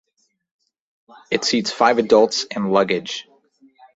[1.29, 3.27] It seats five adults and luggage.